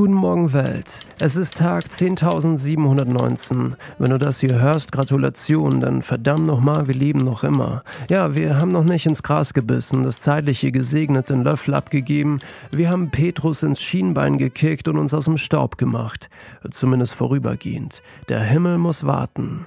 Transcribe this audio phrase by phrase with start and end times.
[0.00, 1.00] Guten Morgen Welt.
[1.18, 3.74] Es ist Tag 10.719.
[3.98, 7.82] Wenn du das hier hörst, Gratulation, dann verdammt nochmal, wir leben noch immer.
[8.08, 12.40] Ja, wir haben noch nicht ins Gras gebissen, das zeitliche gesegnete Löffel abgegeben.
[12.70, 16.30] Wir haben Petrus ins Schienbein gekickt und uns aus dem Staub gemacht.
[16.70, 18.02] Zumindest vorübergehend.
[18.30, 19.66] Der Himmel muss warten.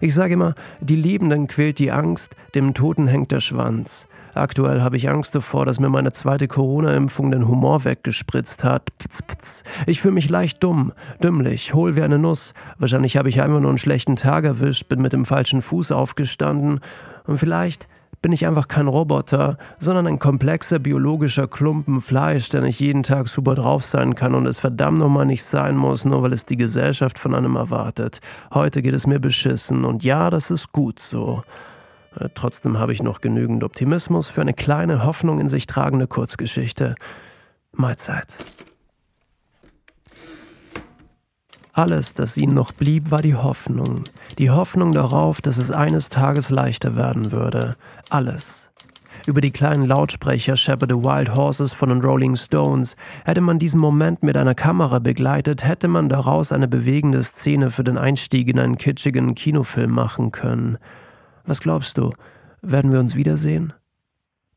[0.00, 4.06] Ich sage immer, die Lebenden quält die Angst, dem Toten hängt der Schwanz.
[4.34, 8.88] Aktuell habe ich Angst davor, dass mir meine zweite Corona-Impfung den Humor weggespritzt hat.
[8.98, 9.64] Pz, pz.
[9.86, 10.92] Ich fühle mich leicht dumm,
[11.22, 12.54] dümmlich, hohl wie eine Nuss.
[12.78, 16.80] Wahrscheinlich habe ich einfach nur einen schlechten Tag erwischt, bin mit dem falschen Fuß aufgestanden.
[17.26, 17.88] Und vielleicht
[18.22, 23.28] bin ich einfach kein Roboter, sondern ein komplexer biologischer Klumpen Fleisch, der nicht jeden Tag
[23.28, 26.56] super drauf sein kann und es verdammt nochmal nicht sein muss, nur weil es die
[26.56, 28.20] Gesellschaft von einem erwartet.
[28.54, 31.42] Heute geht es mir beschissen und ja, das ist gut so.
[32.18, 36.94] Äh, trotzdem habe ich noch genügend Optimismus für eine kleine, Hoffnung in sich tragende Kurzgeschichte.
[37.72, 38.36] Mahlzeit.
[41.74, 44.04] Alles, das ihnen noch blieb, war die Hoffnung.
[44.38, 47.76] Die Hoffnung darauf, dass es eines Tages leichter werden würde.
[48.10, 48.68] Alles.
[49.24, 52.96] Über die kleinen Lautsprecher Shepherd the Wild Horses von den Rolling Stones.
[53.24, 57.84] Hätte man diesen Moment mit einer Kamera begleitet, hätte man daraus eine bewegende Szene für
[57.84, 60.76] den Einstieg in einen kitschigen Kinofilm machen können.
[61.44, 62.12] Was glaubst du,
[62.60, 63.72] werden wir uns wiedersehen?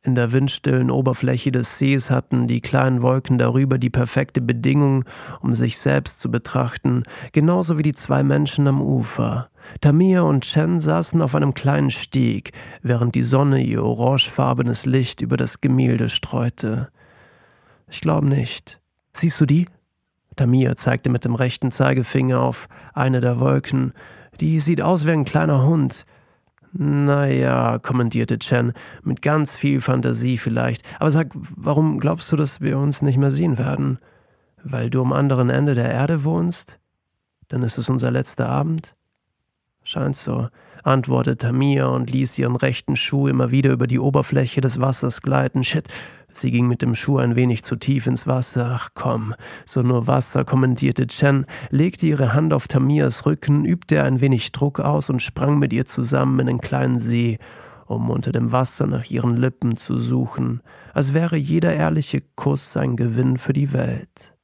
[0.05, 5.03] In der windstillen Oberfläche des Sees hatten die kleinen Wolken darüber die perfekte Bedingung,
[5.42, 9.50] um sich selbst zu betrachten, genauso wie die zwei Menschen am Ufer.
[9.81, 12.52] Tamir und Chen saßen auf einem kleinen Steg,
[12.83, 16.89] während die Sonne ihr orangefarbenes Licht über das Gemälde streute.
[17.89, 18.80] Ich glaube nicht.
[19.11, 19.66] Siehst du die?
[20.36, 23.94] Tamir zeigte mit dem rechten Zeigefinger auf eine der Wolken.
[24.39, 26.05] Die sieht aus wie ein kleiner Hund.
[26.77, 30.83] Naja, kommentierte Chen, mit ganz viel Fantasie vielleicht.
[30.99, 33.97] Aber sag, warum glaubst du, dass wir uns nicht mehr sehen werden?
[34.61, 36.77] Weil du am anderen Ende der Erde wohnst?
[37.47, 38.93] Dann ist es unser letzter Abend?
[39.95, 40.49] Scheint so,
[40.83, 45.64] antwortete Tamir und ließ ihren rechten Schuh immer wieder über die Oberfläche des Wassers gleiten.
[45.64, 45.87] Shit,
[46.33, 48.71] Sie ging mit dem Schuh ein wenig zu tief ins Wasser.
[48.75, 54.20] Ach komm, so nur Wasser, kommentierte Chen, legte ihre Hand auf Tamias Rücken, übte ein
[54.20, 57.39] wenig Druck aus und sprang mit ihr zusammen in den kleinen See,
[57.86, 60.59] um unter dem Wasser nach ihren Lippen zu suchen,
[60.93, 64.34] als wäre jeder ehrliche Kuss ein Gewinn für die Welt.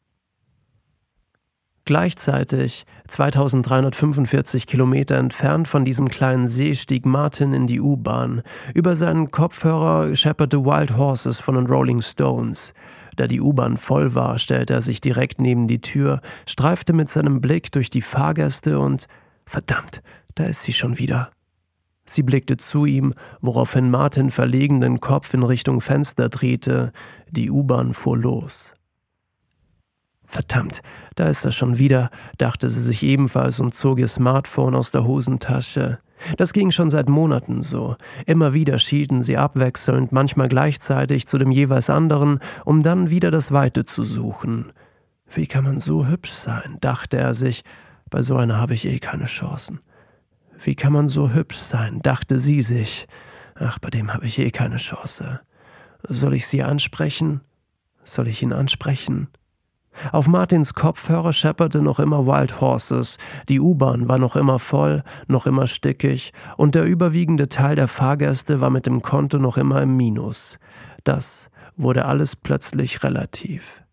[1.92, 8.44] Gleichzeitig, 2345 Kilometer entfernt von diesem kleinen See, stieg Martin in die U-Bahn.
[8.74, 12.74] Über seinen Kopfhörer schepperte Wild Horses von den Rolling Stones.
[13.18, 17.42] Da die U-Bahn voll war, stellte er sich direkt neben die Tür, streifte mit seinem
[17.42, 19.08] Blick durch die Fahrgäste und
[19.46, 20.02] verdammt,
[20.36, 21.30] da ist sie schon wieder.
[22.06, 26.94] Sie blickte zu ihm, woraufhin Martin verlegen den Kopf in Richtung Fenster drehte.
[27.32, 28.72] Die U-Bahn fuhr los.
[30.32, 30.82] Verdammt,
[31.16, 35.04] da ist er schon wieder, dachte sie sich ebenfalls und zog ihr Smartphone aus der
[35.04, 36.00] Hosentasche.
[36.38, 37.98] Das ging schon seit Monaten so.
[38.26, 43.52] Immer wieder schieden sie abwechselnd, manchmal gleichzeitig zu dem jeweils anderen, um dann wieder das
[43.52, 44.72] Weite zu suchen.
[45.30, 47.66] Wie kann man so hübsch sein, dachte er sich,
[48.10, 49.82] bei so einer habe ich eh keine Chancen.
[50.64, 53.06] Wie kann man so hübsch sein, dachte sie sich.
[53.56, 55.42] Ach, bei dem habe ich eh keine Chance.
[56.08, 57.42] Soll ich sie ansprechen?
[58.06, 59.28] Soll ich ihn ansprechen?
[60.12, 63.18] Auf Martins Kopfhörer schepperte noch immer Wild Horses,
[63.50, 68.62] die U-Bahn war noch immer voll, noch immer stickig, und der überwiegende Teil der Fahrgäste
[68.62, 70.60] war mit dem Konto noch immer im Minus.
[71.04, 73.84] Das wurde alles plötzlich relativ.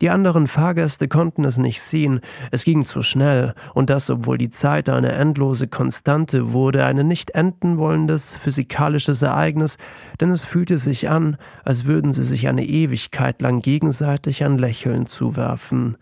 [0.00, 4.50] Die anderen Fahrgäste konnten es nicht sehen, es ging zu schnell, und das, obwohl die
[4.50, 9.76] Zeit eine endlose Konstante wurde, ein nicht enden wollendes physikalisches Ereignis,
[10.20, 15.06] denn es fühlte sich an, als würden sie sich eine Ewigkeit lang gegenseitig ein Lächeln
[15.06, 15.96] zuwerfen.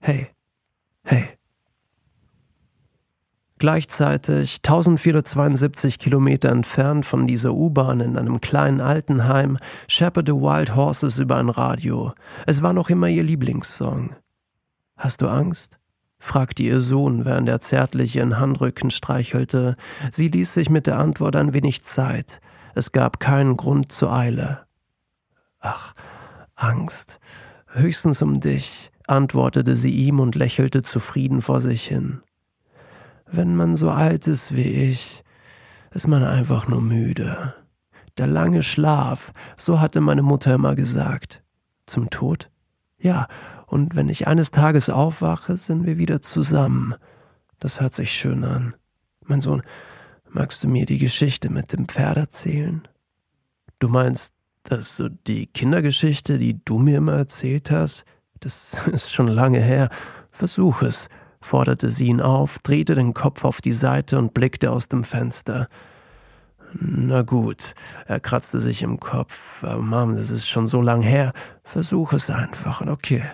[0.00, 0.28] Hey,
[1.02, 1.39] hey.
[3.60, 11.36] Gleichzeitig 1472 Kilometer entfernt von dieser U-Bahn in einem kleinen Altenheim schepperte Wild Horses über
[11.36, 12.14] ein Radio.
[12.46, 14.16] Es war noch immer ihr Lieblingssong.
[14.96, 15.78] Hast du Angst?
[16.18, 19.76] fragte ihr Sohn, während er zärtlich ihren Handrücken streichelte.
[20.10, 22.40] Sie ließ sich mit der Antwort ein wenig Zeit.
[22.74, 24.60] Es gab keinen Grund zur Eile.
[25.58, 25.92] Ach,
[26.54, 27.20] Angst.
[27.66, 32.22] Höchstens um dich, antwortete sie ihm und lächelte zufrieden vor sich hin.
[33.32, 35.22] Wenn man so alt ist wie ich,
[35.92, 37.54] ist man einfach nur müde.
[38.18, 41.42] Der lange Schlaf, so hatte meine Mutter immer gesagt.
[41.86, 42.50] Zum Tod?
[42.98, 43.28] Ja,
[43.66, 46.94] und wenn ich eines Tages aufwache, sind wir wieder zusammen.
[47.60, 48.74] Das hört sich schön an.
[49.24, 49.62] Mein Sohn,
[50.28, 52.86] magst du mir die Geschichte mit dem Pferd erzählen?
[53.78, 54.34] Du meinst,
[54.64, 58.04] dass du die Kindergeschichte, die du mir immer erzählt hast,
[58.40, 59.88] Das ist schon lange her.
[60.32, 61.08] Versuch es,
[61.40, 65.68] forderte sie ihn auf, drehte den Kopf auf die Seite und blickte aus dem Fenster.
[66.72, 67.74] Na gut,
[68.06, 69.62] er kratzte sich im Kopf.
[69.62, 71.32] Mom, das ist schon so lang her.
[71.64, 73.24] Versuch es einfach, okay.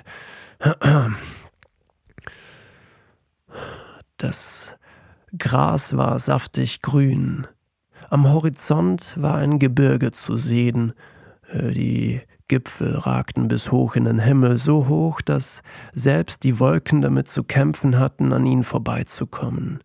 [4.17, 4.75] Das
[5.37, 7.47] Gras war saftig grün.
[8.09, 10.94] Am Horizont war ein Gebirge zu sehen.
[11.50, 15.62] Äh, die Gipfel ragten bis hoch in den Himmel, so hoch, dass
[15.94, 19.81] selbst die Wolken damit zu kämpfen hatten, an ihnen vorbeizukommen.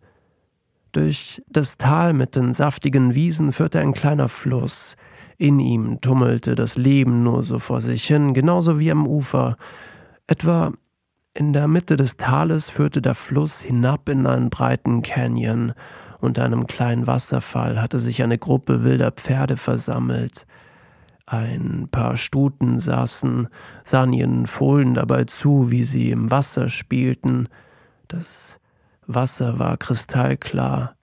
[0.92, 4.96] Durch das Tal mit den saftigen Wiesen führte ein kleiner Fluss.
[5.38, 9.56] In ihm tummelte das Leben nur so vor sich hin, genauso wie am Ufer.
[10.26, 10.72] Etwa
[11.34, 15.72] in der Mitte des Tales führte der Fluss hinab in einen breiten Canyon.
[16.20, 20.46] Unter einem kleinen Wasserfall hatte sich eine Gruppe wilder Pferde versammelt.
[21.26, 23.48] Ein paar Stuten saßen,
[23.84, 27.48] sahen ihren Fohlen dabei zu, wie sie im Wasser spielten.
[28.08, 28.58] Das
[29.06, 30.96] Wasser war kristallklar.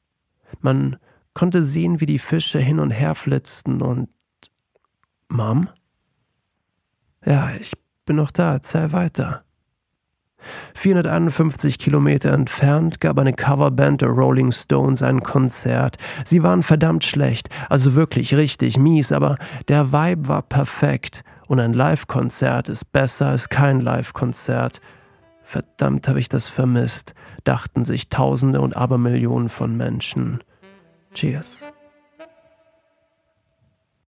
[0.62, 0.98] Man
[1.34, 4.10] konnte sehen, wie die Fische hin und her flitzten und
[5.30, 5.70] Mom?
[7.26, 7.74] Ja, ich
[8.06, 9.44] bin noch da, erzähl weiter.
[10.76, 15.98] 451 Kilometer entfernt gab eine Coverband der Rolling Stones ein Konzert.
[16.26, 19.36] Sie waren verdammt schlecht, also wirklich richtig mies, aber
[19.68, 24.82] der Vibe war perfekt und ein Live-Konzert ist besser als kein Live-Konzert.
[25.44, 27.14] Verdammt habe ich das vermisst,
[27.44, 30.44] dachten sich Tausende und Abermillionen von Menschen.
[31.14, 31.58] Cheers.